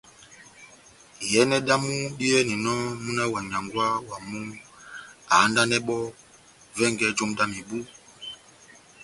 Iyɛnɛ 1.23 1.57
dámu 1.67 1.91
diyɛninɔmúna 2.17 3.23
wa 3.33 3.39
nyángwɛ 3.49 3.85
wamu 4.09 4.39
ahandanɛ 5.33 5.77
bɔ́ 5.87 5.99
vɛngɛ 6.77 7.07
jomu 7.17 7.33
dá 7.37 7.45
mebu, 7.51 7.77